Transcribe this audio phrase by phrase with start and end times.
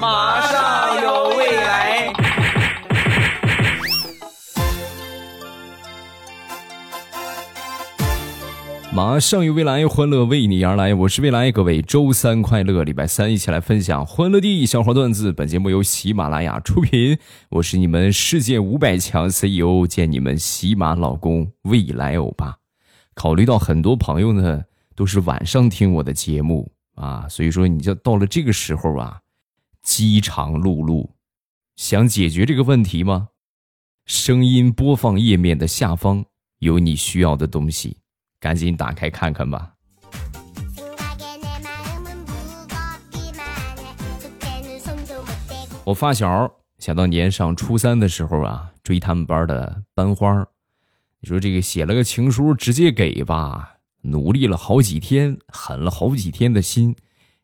[0.00, 2.12] 马上有未来。
[8.92, 10.92] 马上有未来，欢乐为你而来。
[10.92, 15.32] 我是未来，各位周三快乐，礼拜三一起来分享欢乐地笑话段子。
[15.32, 17.16] 本节目由喜马拉雅出品，
[17.50, 22.56] 我是你们世界五百强 CEO，见你们喜马老公未来欧巴。
[23.14, 24.62] 考虑到很多朋友呢
[24.94, 29.18] 都是晚上听我的节目啊，所以说你就到了这个时候啊，
[29.82, 31.08] 饥肠辘辘，
[31.76, 33.28] 想解决这个问题吗？
[34.06, 36.24] 声音播放页面的下方
[36.58, 37.96] 有你需要的东西。
[38.40, 39.74] 赶紧打开看看吧。
[45.84, 50.46] 我发小想当年上初三的时候啊，追他们班的班花
[51.20, 56.96] 你说这个写了个情书直接给吧，努力了好几天，狠了好几天的心，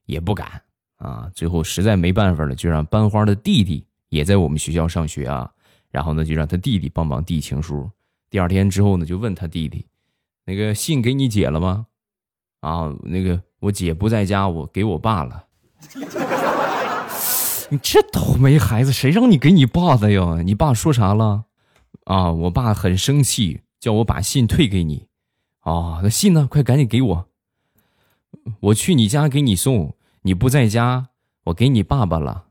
[0.07, 0.63] 也不敢
[0.97, 1.31] 啊。
[1.35, 5.51] 最后实在没办法了，就让班花的弟弟也在我们学校上学啊，
[5.91, 7.91] 然后呢就让他弟弟帮忙递情书。
[8.31, 9.87] 第二天之后呢，就问他弟弟。
[10.45, 11.87] 那个信给你姐了吗？
[12.61, 15.45] 啊，那个我姐不在家，我给我爸了。
[17.69, 20.41] 你这倒霉孩子，谁让你给你爸的呀？
[20.45, 21.47] 你爸说啥了？
[22.05, 25.09] 啊，我爸很生气，叫我把信退给你。
[25.61, 26.47] 啊，那信呢？
[26.49, 27.29] 快赶紧给我。
[28.61, 29.96] 我去你家给你送，
[30.27, 31.07] 你不在家，
[31.45, 32.47] 我给你爸爸了。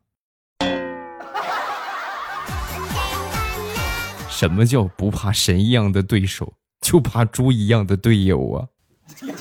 [4.30, 6.54] 什么叫不怕神一样的对手？
[6.80, 8.64] 就怕猪一样的队友啊！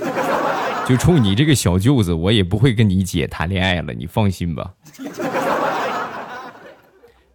[0.85, 4.75] 就冲你这个小舅子，我也不会跟你姐谈恋爱了，你放心吧。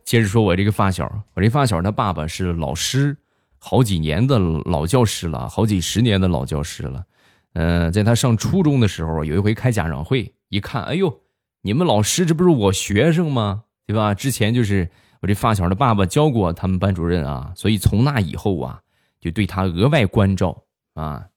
[0.04, 3.16] 接着说，我这个发小，我这发小他爸爸是老师，
[3.58, 7.06] 好几年的老教师了，好几十年的老教师了。
[7.54, 11.22] 嗯，在他上初中的时候，有一回开家长会，一看，哎呦，
[11.62, 13.64] 你们老师这不是我学生吗？
[13.88, 14.14] 对吧？
[14.14, 14.90] 之前就是
[15.22, 18.82] 我这发小的爸爸教过他们班主任啊，所以从那以后啊。
[19.22, 21.28] 就对他额外关照啊，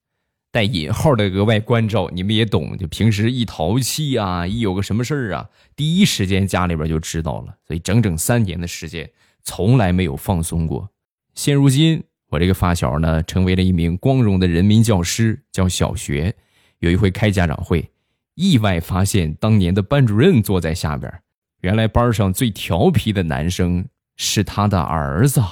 [0.52, 2.78] 带引号的额外关照，你们也懂。
[2.78, 7.56] 就平时一淘气啊，一有个什么事儿啊，第一时间家里边就知道了。
[7.66, 9.10] 所以整整三年的时间，
[9.42, 10.88] 从来没有放松过。
[11.34, 16.32] 现如今，我这个发小呢，成为了一名光荣的人民教师，教小学。
[16.78, 17.90] 有一回开家长会，
[18.34, 21.12] 意外发现当年的班主任坐在下边，
[21.60, 25.42] 原来班上最调皮的男生是他的儿子。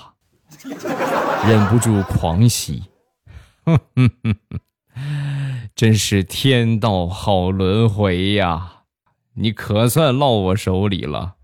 [1.47, 2.83] 忍不住狂喜，
[3.65, 4.61] 哼哼哼哼，
[5.75, 8.83] 真是天道好轮回呀！
[9.35, 11.37] 你可算落我手里了。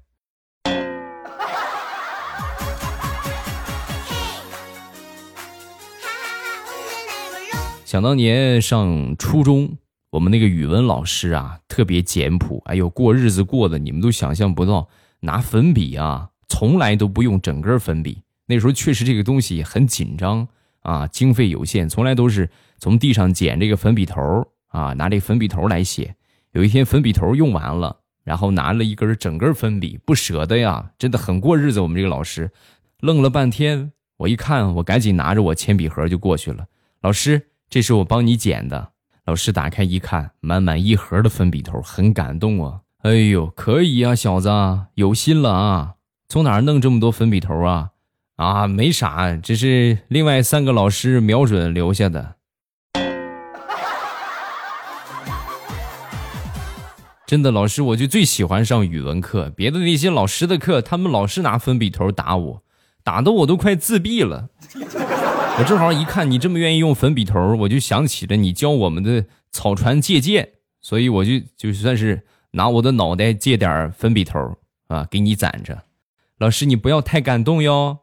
[7.84, 9.78] 想当年上初中，
[10.16, 12.62] 我们那个语文老师啊，特别简朴。
[12.64, 14.88] 哎呦，过日子过的你们都想象不到，
[15.20, 18.22] 拿粉笔啊，从来都不用整根粉笔。
[18.46, 20.48] 那时候确实这个东西很紧张
[20.80, 24.22] 啊，经费有限，从来都是从地上捡这个粉笔头
[24.68, 26.16] 啊，拿这粉笔头来写。
[26.52, 31.80] 有一天粉笔头用完了，然后拿了一根整根粉笔，不舍得呀，真的很过日子。
[31.80, 32.50] 我们这个老师
[33.00, 36.64] 愣了半天，我一看，我赶紧拿着我铅笔盒就过去了。
[37.02, 38.92] 老师，这是我帮你捡的。
[39.26, 42.82] 老师打开一看，满满一盒的粉笔头，很感动啊。
[43.02, 44.48] 哎呦，可以呀，小子，
[44.94, 45.94] 有心了啊！
[46.28, 47.90] 从哪儿弄这么多粉笔头啊？
[48.36, 52.36] 啊，没啥，这是另外三个老师瞄准留下的。
[57.26, 62.62] 真的，老师，我就最喜欢上语文课，别的那些老师的课，他们老是拿粉笔头打我，
[63.02, 64.50] 打的我都快自闭了。
[65.58, 70.50] 我正好一看你这么愿意用粉笔头，我就想起了你教我们的草船借箭，
[70.82, 74.38] 所以我就就算是拿我的脑袋借点粉笔头
[74.88, 75.84] 啊，给你攒着。
[76.36, 78.00] 老师，你不要太感动哟。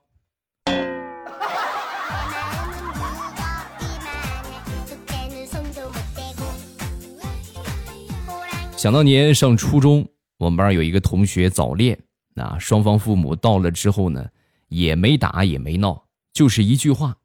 [8.75, 10.07] 想当年上初中，
[10.39, 11.99] 我们班有一个同学早恋，
[12.33, 14.25] 那双方父母到了之后呢，
[14.69, 17.17] 也没打也没闹，就是一句话：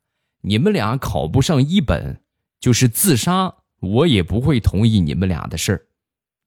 [0.48, 2.22] 你们俩考不上一本，
[2.58, 5.82] 就是自杀，我也不会同意你们俩的事儿。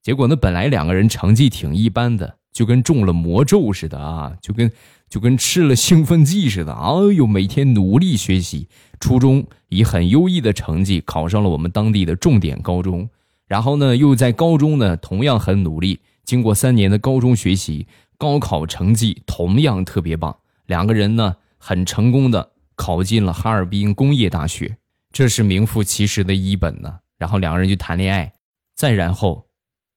[0.02, 4.68] 结果呢，本来两个人成绩挺一般的，就跟中了魔咒似的啊，就跟
[5.08, 6.72] 就跟吃了兴奋剂似的。
[6.72, 8.66] 哎呦，每天努力学习，
[8.98, 13.08] 初中以很优异的成绩考上了我们当地的重点高中。
[13.46, 16.00] 然后呢，又在高中呢，同样很努力。
[16.24, 17.86] 经过三年的高中学习，
[18.18, 20.36] 高考成绩同样特别棒。
[20.66, 22.50] 两个人呢，很成功的
[22.82, 24.76] 考进了哈尔滨工业大学，
[25.12, 26.98] 这是名副其实的一本呢。
[27.16, 28.32] 然后两个人就谈恋爱。
[28.74, 29.46] 再然后，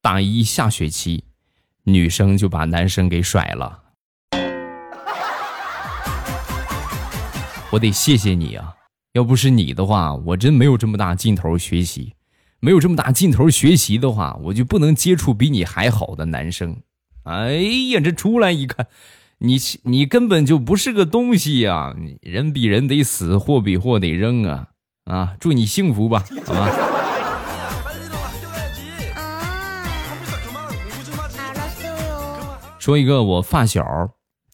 [0.04, 1.24] 大一下学期，
[1.86, 3.82] 女生就把男生给甩了。
[7.72, 8.76] 我得谢谢你啊！
[9.14, 12.14] 要不是你的话，我真没有这么大劲头学习。
[12.60, 16.78] 没有这么大劲头学习的话，我就不能接触比你还好的男生。
[17.24, 17.54] 哎
[17.94, 18.86] 呀，这出来一看，
[19.40, 21.94] 你你根本就不是个东西呀！
[22.22, 24.68] 人比人得死，货比货得扔啊！
[25.04, 26.70] 啊，祝你幸福吧，好吗？
[32.80, 33.84] 说一个我发小，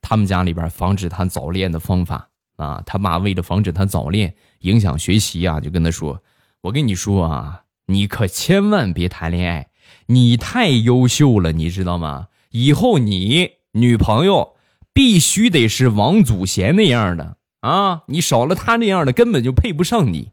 [0.01, 6.21] 他们家里边防止他早恋的方法啊，他爸为了防止他早恋影响学习啊，就跟他说
[6.61, 9.67] ：“我跟你说啊，你可千万别谈恋爱，
[10.07, 12.27] 你太优秀了，你知道吗？
[12.49, 14.55] 以后你女朋友
[14.93, 20.31] 必须得是王祖贤那样的啊，你少了他那样的，根本就配不上你。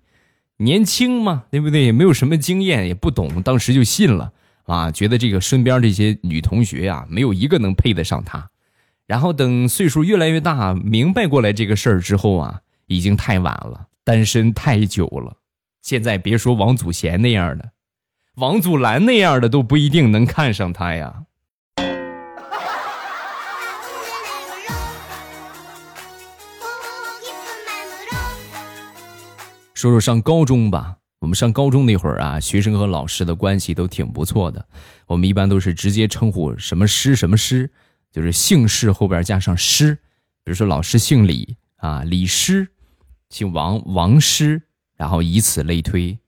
[0.59, 1.85] 年轻嘛，对不对？
[1.85, 4.33] 也没有什么经验，也不懂，当时就信了。”
[4.69, 8.51] 啊，觉得这个身边这些女同学呀，没有一个能配得上他。
[9.07, 15.37] 然后等岁数越来越大，明白过来这个事儿之后啊，已经太晚了，单身太久了。
[15.81, 17.71] 现在别说王祖贤那样的，
[18.35, 21.23] 王祖蓝那样的都不一定能看上他呀。
[29.79, 30.97] 说说上高中吧。
[31.21, 34.67] 我们上高中那会儿啊，学生和老师的关系都挺不错的。
[35.07, 37.71] 我们一般都是直接称呼什么师什么师，
[38.11, 39.95] 就是姓氏后边加上师。
[40.43, 42.65] 比如说老师姓李啊，李师；
[43.31, 44.61] 姓王，王师。
[44.97, 46.19] 然后以此类推。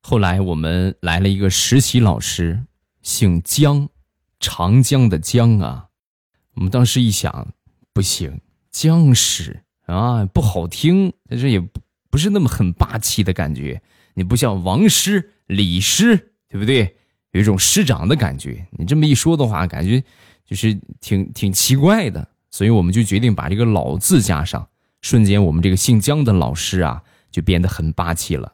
[0.00, 2.64] 后来我们来了一个实习老师，
[3.00, 3.88] 姓江，
[4.40, 5.86] 长江的江啊。
[6.54, 7.54] 我们当时一想，
[7.92, 8.40] 不行，
[8.72, 11.80] 江师啊不好听，但是也不
[12.12, 13.80] 不是那么很霸气的感觉。
[14.12, 16.94] 你不像王师、李师，对不对？
[17.30, 18.66] 有一种师长的感觉。
[18.72, 20.04] 你这么一说的话，感觉
[20.44, 22.28] 就是挺挺奇怪的。
[22.50, 24.68] 所以我们就决定把这个“老”字加上，
[25.00, 28.52] 瞬间我们这个姓姜的老师啊，就变得很霸气了。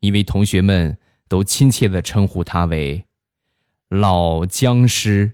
[0.00, 3.06] 因为同学们都亲切的称呼他为
[3.88, 5.32] “老姜师”。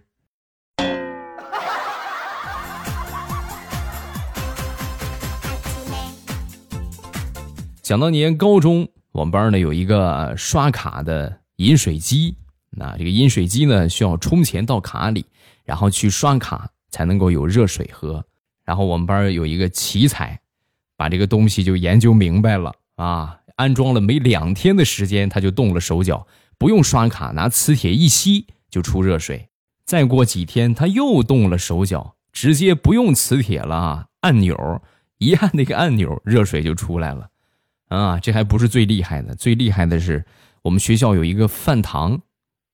[7.94, 8.88] 想当年高中。
[9.12, 12.34] 我们班呢有一个刷卡的饮水机，
[12.70, 15.24] 那这个饮水机呢需要充钱到卡里，
[15.64, 18.24] 然后去刷卡才能够有热水喝。
[18.64, 20.40] 然后我们班有一个奇才，
[20.96, 23.38] 把这个东西就研究明白了啊！
[23.54, 26.26] 安装了没两天的时间，他就动了手脚，
[26.58, 29.50] 不用刷卡，拿磁铁一吸就出热水。
[29.86, 34.82] 再过几天，他又动了手脚，直接不用磁铁了，按钮
[35.18, 37.28] 一按那个按钮，热水就出来了。
[37.88, 40.24] 啊，这还不是最厉害的，最厉害的是
[40.62, 42.20] 我们学校有一个饭堂，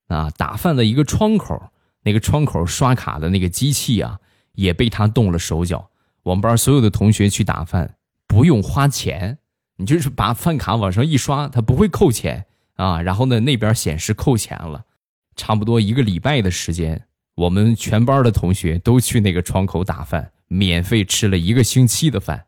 [0.08, 1.70] 啊，打饭的一个窗口，
[2.02, 4.18] 那个窗口刷卡的那个机器啊，
[4.52, 5.90] 也被他动了手脚。
[6.22, 7.96] 我们班所有的同学去打饭
[8.26, 9.38] 不用花钱，
[9.76, 12.46] 你就是把饭卡往上一刷，他不会扣钱
[12.76, 13.02] 啊。
[13.02, 14.84] 然后呢，那边显示扣钱了，
[15.34, 22.44] 差不多一个礼拜的时间，我们全班的同学都去那个窗口打饭，免费吃了一个星期的饭，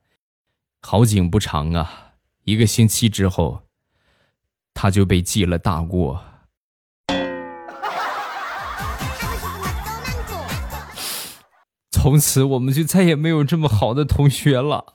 [0.80, 2.11] 好景不长啊。
[2.44, 3.62] 一个星期之后，
[4.74, 6.20] 他就被记了大过。
[11.90, 14.94] 从此，我们就再也没有这么好的同学了。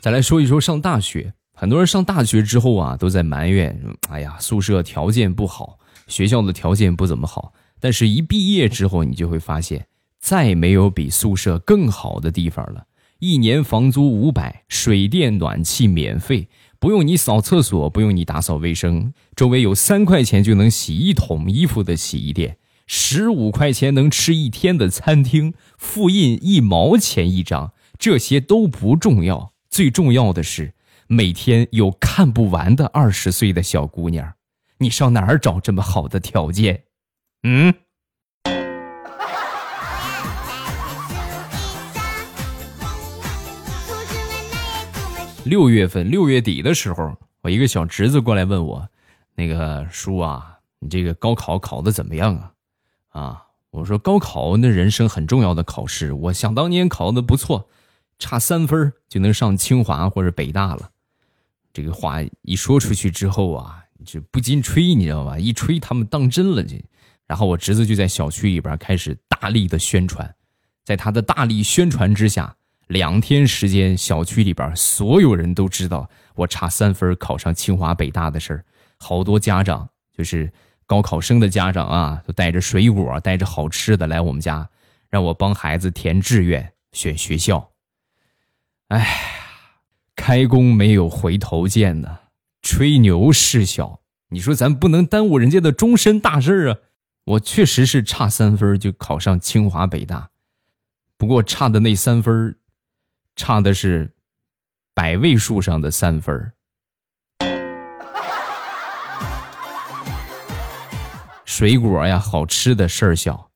[0.00, 3.76] 再来说一说上大学，很多人上大学之后啊，都在埋怨：
[4.08, 7.52] 哎呀，宿舍条件不好，学校的条件不怎么好。
[7.80, 9.86] 但是，一毕业之后，你就会发现。
[10.20, 12.86] 再没有比宿舍更好的地方了。
[13.18, 16.48] 一年房租五百，水电暖气免费，
[16.78, 19.12] 不用你扫厕所，不用你打扫卫生。
[19.34, 27.72] 周围有三块钱就能洗一桶衣服的洗衣店，十五块钱能吃一天的餐厅，复印一毛钱一张。
[27.98, 30.72] 这些都不重要，最重要的是
[31.06, 34.34] 每天有看不完的二十岁的小姑娘。
[34.78, 36.84] 你上哪儿找这么好的条件？
[37.42, 37.74] 嗯？
[45.44, 48.88] 六月份六月底的时候，我一个小侄子过来问我
[49.34, 52.52] ：“那个叔啊，你这个高考考的怎么样啊？”
[53.10, 57.68] 啊，我说：“高考那人生很重要的考试，我想当年考的不错，
[58.18, 60.90] 差三分就能上清华或者北大了。”
[61.72, 65.38] 这个话一说出去之后啊，就不禁吹，你知道吧？
[65.38, 66.80] 一吹他们当真了，这。
[67.26, 70.34] 然后我侄子就在小区里边开始大力的宣传，
[70.84, 72.54] 在他的大力宣传之下。
[72.90, 78.64] 两天时间，小区里边所有人都知道我差三分考上清华北大的事儿，
[78.98, 80.52] 好多家长就是
[80.86, 84.68] 高考生的家长啊，都带着水果，带着好吃的来我们家，
[85.08, 87.70] 让我帮孩子填志愿、选学校。
[88.88, 89.06] 哎，
[90.16, 92.18] 开弓没有回头箭呢，
[92.60, 94.00] 吹牛事小。
[94.30, 96.76] 你说咱不能耽误人家的终身大事啊！
[97.24, 100.30] 我确实是差三分就考上清华北大，
[101.16, 102.56] 不过差的那三分，
[103.40, 104.12] 差的是
[104.94, 106.52] 百位数上的三分儿。
[111.46, 113.48] 水果呀，好吃的事儿小，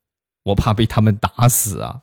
[0.45, 2.01] 我怕被他们打死啊！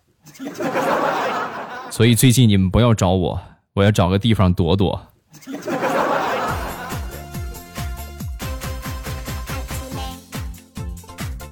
[1.91, 3.43] 所以最近你们不要找我，
[3.75, 5.09] 我要找个地方躲躲。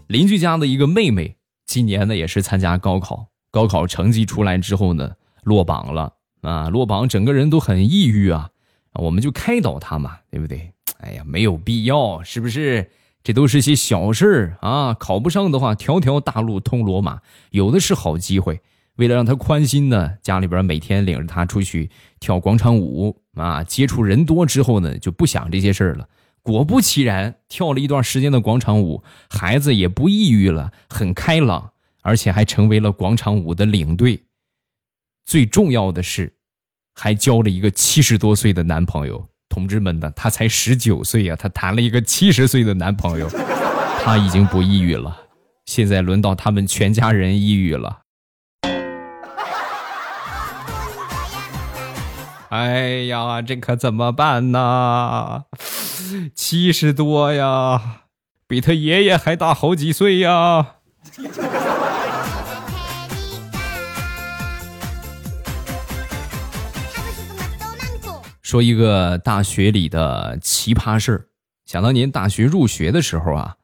[0.06, 6.68] 邻居家的一个妹妹，今年呢也是参加高考，高考成绩出来之后呢，落榜了啊！
[6.68, 8.50] 落榜，整个人都很抑郁啊！
[8.94, 10.72] 我们就开导他嘛，对不对？
[11.00, 12.90] 哎呀，没有必要，是不是？
[13.22, 14.94] 这都是些小事儿啊！
[14.94, 17.20] 考不上的话，条条大路通罗马，
[17.50, 18.60] 有的是好机会。
[18.96, 26.08] 为了让他宽心呢，家里边每天领着他出去跳广场舞啊，接触人多之后呢，就不想这些事儿了。
[26.42, 31.70] 果不其然，跳了一段时间的广场舞，孩子也不抑郁了，很开朗，
[32.02, 34.18] 而且还成为了广场舞的领队。
[35.26, 36.32] 最重要的是，
[36.94, 39.28] 还交了一个七十多岁的男朋友。
[39.48, 43.28] 同志们呢，他才十九岁呀，他谈了一个七十岁的男朋友，
[44.04, 45.16] 他已经不抑郁了。
[45.66, 48.02] 现在轮到他们全家人抑郁了。
[52.50, 55.44] 哎呀，这可怎么办呢？
[56.34, 58.02] 七十多呀，
[58.48, 60.74] 比他爷爷还大好几岁呀！
[68.50, 71.26] 说一个大学里的奇葩事儿。
[71.66, 73.54] 想当年大学入学的时候啊，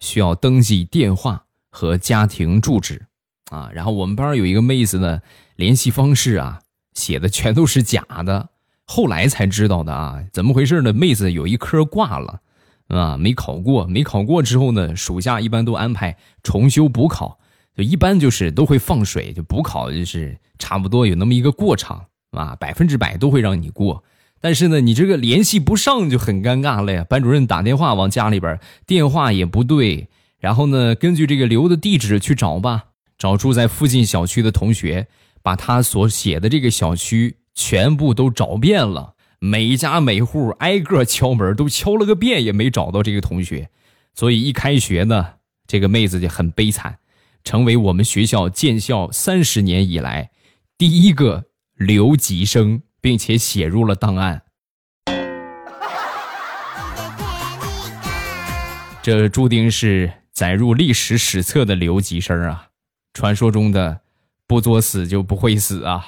[0.00, 3.06] 需要登记电话和家庭住址
[3.50, 3.70] 啊。
[3.72, 5.22] 然后我们班有一个妹子呢，
[5.56, 6.60] 联系方式啊
[6.92, 8.50] 写的全都是假的。
[8.84, 10.92] 后来才知道的啊，怎么回事呢？
[10.92, 12.42] 妹子有一科挂了，
[12.88, 13.86] 啊，没考过。
[13.86, 17.38] 没考过之后呢，暑假一般都安排重修补考，
[17.74, 21.98] 就一般就是都会放水，就补考就是差不多有那么一个过程
[22.32, 24.04] 啊，百分之百都会让你过。
[24.44, 27.02] 但是呢，你这个联系不上就很尴尬了呀。
[27.02, 35.06] 班主任打电话往家里边，电话也不对，然后呢，根据这个留的地址去找吧，找住在附近小区的同学，
[35.42, 37.38] 把他所写的这个小区。
[37.54, 43.70] 全部都找遍了，每家每户挨个敲门，都敲了个遍，也没找到这个同学。
[44.12, 45.34] 所以一开学呢，
[45.66, 46.98] 这个妹子就很悲惨，
[47.44, 50.30] 成为我们学校建校三十年以来
[50.76, 51.44] 第一个
[51.76, 54.40] 留级生，并且写入了档案。
[59.02, 62.68] 这注定是载入历史史册的留级生啊！
[63.12, 64.00] 传说中的
[64.46, 66.06] 不作死就不会死啊！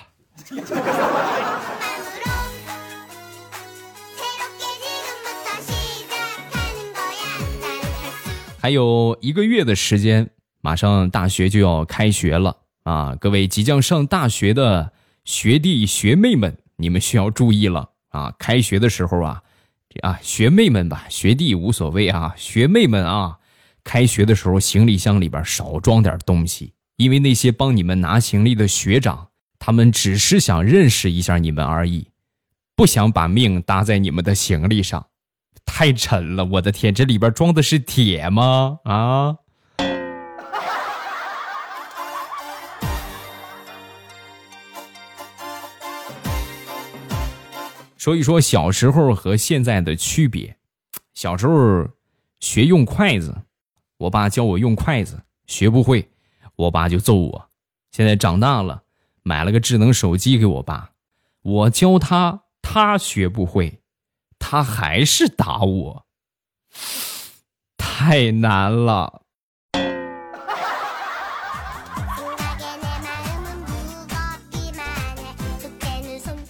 [8.59, 10.31] 还有一个月的时间，
[10.63, 13.15] 马上大学就要开学了啊！
[13.21, 14.93] 各位即将上大学的
[15.27, 18.35] 学弟学妹们，你们需要注意了啊！
[18.39, 19.43] 开学的时候啊，
[19.89, 23.39] 这啊学妹们吧，学弟无所谓啊，学妹们啊，
[23.83, 29.29] 开学的时候行李箱里边少装点东西，因为那些帮你们拿行李的学长，
[29.59, 32.09] 他们只是想认识一下你们而已，
[32.75, 35.07] 不想把命搭在你们的行李上。
[35.65, 38.79] 太沉了，我的天，这里边装的是铁吗？
[38.85, 39.37] 啊！
[48.07, 50.57] 说一说小时候和现在的区别。
[51.13, 51.89] 小时候
[52.39, 53.37] 学用筷子，
[53.97, 56.09] 我爸教我用筷子，学不会，
[56.55, 57.51] 我爸就揍我。
[57.91, 58.85] 现在长大了，
[59.25, 60.93] 买了个智能手机给我爸，
[61.43, 63.81] 我教他，他学不会。
[64.39, 66.07] 他还是打我，
[67.77, 69.23] 太难了。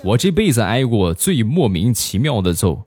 [0.06, 2.86] 我这辈子挨过最莫名其妙的揍，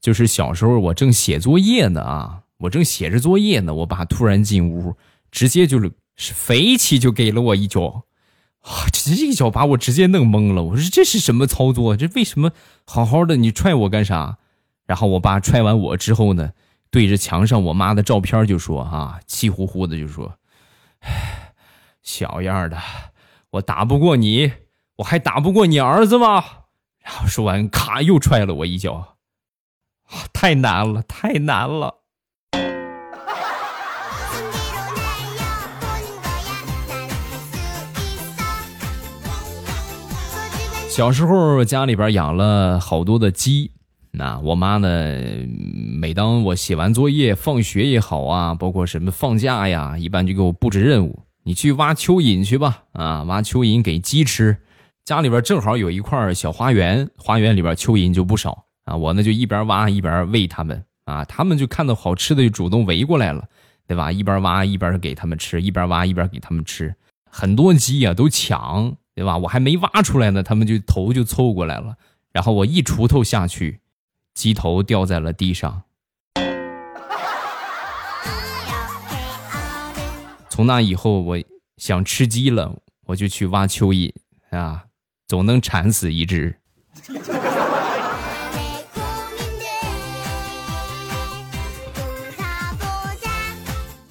[0.00, 4.94] 就是小时候我正写作业呢啊，我正写着作业呢，我爸突然进屋，
[5.32, 8.04] 直接就是飞起就给了我一脚，
[8.60, 10.62] 啊，这一脚把我直接弄懵了。
[10.62, 11.96] 我说这是什么操作？
[11.96, 12.52] 这为什么
[12.86, 14.38] 好好的你踹我干啥？
[14.86, 16.52] 然后我爸踹完我之后呢，
[16.90, 20.34] 对着墙上我妈的照片就说：“啊，气呼呼的就说，
[22.02, 22.78] 小样的，
[23.50, 24.52] 我打不过你，
[24.98, 26.44] 我还打不过你儿子吗？”
[27.10, 29.16] 然后说完，咔又踹了我一脚。
[30.32, 31.96] 太难了，太难了。
[40.88, 43.72] 小时候家里边养了好多的鸡，
[44.12, 44.88] 那我妈呢，
[46.00, 54.56] 每当我写完作业、放学也好啊，包括什么放假呀，一般就给我布置任务，你去挖蚯蚓去吧，啊，挖蚯蚓给鸡吃。
[55.10, 63.44] 家里边正好有一块小花园，花园里边蚯蚓就不少啊，我呢就一边挖一边喂它们啊，它们就看到好吃的就主动围过来了，
[63.88, 64.12] 对吧？
[64.12, 66.94] 一边挖一边给它们吃，一边挖一边给它们吃，
[67.28, 68.96] 很多鸡呀都抢。
[69.12, 69.36] 对吧？
[69.36, 71.96] 我还没挖出来呢，它们就头就凑过来了，
[72.30, 73.80] 然后我一锄头下去，
[74.32, 75.82] 鸡头掉在了地上。
[80.48, 81.36] 从那以后，我
[81.78, 82.76] 想吃鸡了，
[83.06, 84.14] 我就去挖蚯蚓
[84.56, 84.84] 啊，
[85.30, 86.56] 总能铲死一只。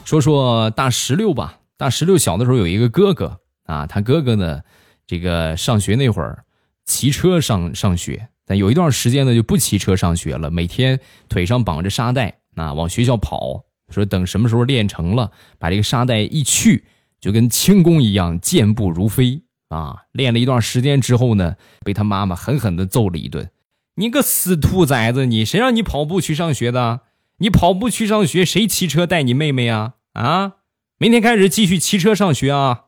[0.05, 4.61] 说说大石榴吧，大石榴小的时候有一个哥哥啊，他哥哥呢。
[5.05, 6.45] 这个上学那会儿，
[6.85, 10.97] 骑车上上学，但有一段时间呢就不骑车上学了，每天
[11.27, 13.65] 腿上绑着沙袋啊，往学校跑。
[13.89, 16.85] 说等什么时候练成了，把这个沙袋一去，
[17.19, 20.03] 就跟轻功一样，健步如飞啊。
[20.11, 23.49] 练了一段时间之后呢，被他妈妈狠狠地揍了一顿。
[23.95, 27.01] 你个死兔崽子，你谁让你跑步去上学的？
[27.37, 29.93] 你跑步去上学，谁骑车带你妹妹呀？
[30.13, 30.57] 啊，
[30.97, 32.87] 明天开始继续骑车上学啊！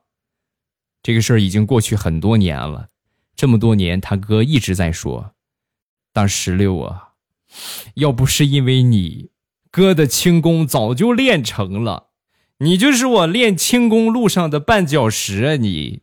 [1.01, 2.89] 这个事儿已经过去很多年了，
[3.35, 5.33] 这么多年，他哥一直在说
[6.11, 7.13] ：“大石榴啊，
[7.95, 9.31] 要不是因为你，
[9.71, 12.07] 哥的轻功早就练成了，
[12.59, 16.01] 你就是我练轻功路上的绊脚石啊！”你，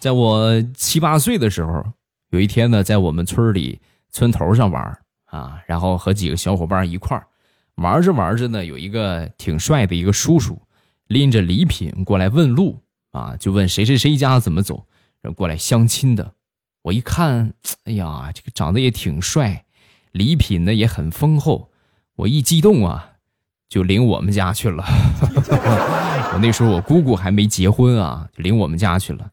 [0.00, 1.84] 在我七八岁的时候，
[2.30, 4.98] 有一天呢，在我们村里村头上玩。
[5.30, 7.26] 啊，然后和几个小伙伴一块儿
[7.74, 10.58] 玩着玩着呢，有一个挺帅的一个叔叔，
[11.08, 14.86] 拎着礼品过来问路啊，就问谁谁谁家怎么走，
[15.20, 16.32] 然后过来相亲的。
[16.80, 17.52] 我一看，
[17.84, 19.66] 哎呀，这个长得也挺帅，
[20.12, 21.68] 礼品呢也很丰厚，
[22.16, 23.10] 我一激动啊，
[23.68, 24.82] 就领我们家去了。
[26.32, 29.30] 我那时候我姑姑还没结婚啊，就领我们家去了。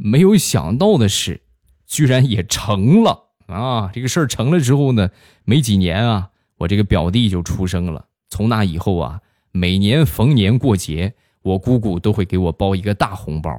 [0.00, 1.42] 没有想到的是，
[1.84, 3.30] 居然也成了。
[3.46, 5.10] 啊，这个事儿成了之后呢，
[5.44, 8.06] 没几年啊，我这个表弟就出生了。
[8.30, 13.50] 从那以后啊，每年逢年过节，我姑姑都会给我包一个大红包，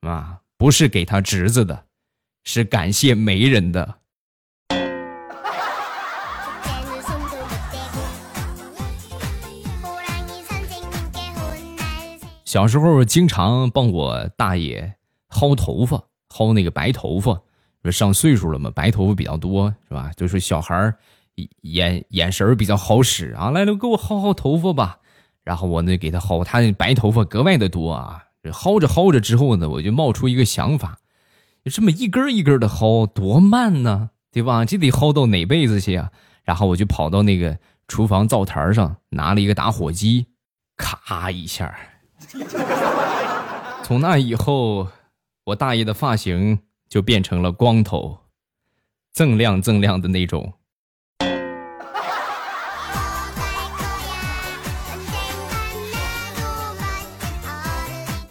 [0.00, 1.84] 啊，不是给他侄子的，
[2.42, 3.94] 是感谢媒人的。
[12.44, 14.94] 小时候经常帮我大爷
[15.36, 17.40] 薅头发，薅那个白头发。
[17.92, 20.10] 上岁数了嘛，白头发比较多，是吧？
[20.16, 20.92] 就是小孩
[21.60, 24.98] 眼眼神比较好使啊，来来，给我薅薅头发吧。
[25.44, 28.24] 然后我呢给他薅，他那白头发格外的多啊。
[28.44, 30.98] 薅着薅着之后呢，我就冒出一个想法，
[31.64, 34.64] 这么一根一根的薅多慢呢，对吧？
[34.64, 36.10] 这得薅到哪辈子去啊？
[36.42, 40.26] 然后我就跑到那个厨房灶台上，拿了一个打火机，
[40.76, 41.72] 咔一下。
[43.84, 44.88] 从那以后，
[45.46, 46.60] 我大爷的发型。
[46.88, 48.16] 就变成了光头，
[49.12, 50.52] 锃亮锃亮的那种。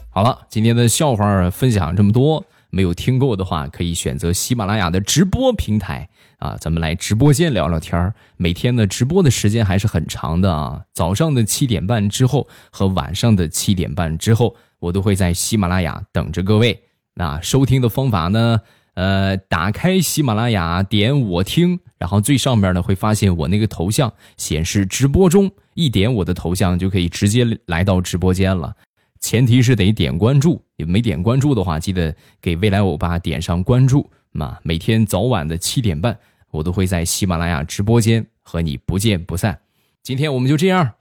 [0.10, 8.14] 好了，今天的笑话分享这么多，没有听够的话，可以选择喜马拉雅的直播平台啊，咱们来直播间聊聊天儿。
[8.38, 16.85] 每天的直播的时间还是很长的啊，早上的七点半之后和晚上的七点半之后，我都会在喜马拉雅等着各位。
[17.16, 18.62] 那收听的方法呢？
[18.94, 28.74] 呃，打开喜马拉雅，点我听，然后最上面呢会发现我那个头像显示直播中，一点我的头像就可以直接来到直播间了。
[29.20, 34.10] 前提是得点关注，也没点关注的话，记得给未来欧巴点上关注。
[34.32, 36.18] 那每天早晚的七点半，
[36.52, 39.60] 我都会在喜马拉雅直播间和你不见不散。
[40.04, 40.94] 今天我们就这样，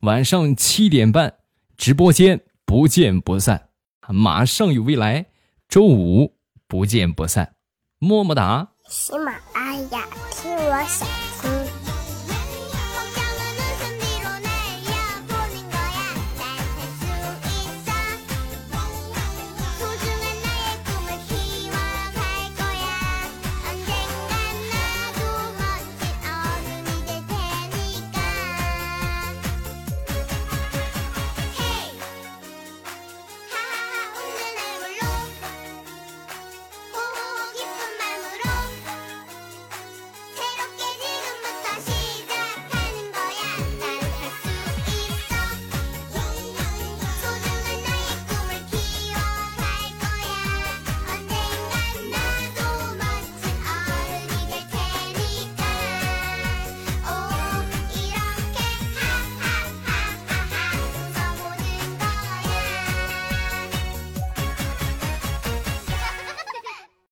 [0.00, 1.34] 晚上七点半
[1.76, 3.68] 直播间不见不散，
[4.08, 5.26] 马上有未来。
[5.68, 6.34] 周五
[6.66, 7.54] 不见不散，
[7.98, 8.68] 么么哒！
[8.88, 11.27] 喜马拉雅，听我想。